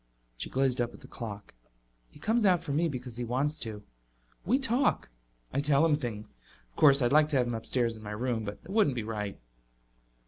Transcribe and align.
She 0.35 0.49
gazed 0.49 0.81
up 0.81 0.95
at 0.95 1.01
the 1.01 1.07
clock. 1.07 1.53
"He 2.09 2.17
comes 2.17 2.43
out 2.43 2.63
for 2.63 2.71
me 2.71 2.87
because 2.89 3.17
he 3.17 3.23
wants 3.23 3.59
to. 3.59 3.83
We 4.47 4.57
talk; 4.57 5.09
I 5.53 5.59
tell 5.59 5.85
him 5.85 5.95
things. 5.95 6.39
Of 6.71 6.75
course, 6.75 7.03
I'd 7.03 7.11
like 7.13 7.29
to 7.29 7.37
have 7.37 7.45
him 7.45 7.53
upstairs 7.53 7.97
in 7.97 8.01
my 8.01 8.09
room, 8.09 8.43
but 8.43 8.57
it 8.63 8.71
wouldn't 8.71 8.95
be 8.95 9.03
right." 9.03 9.39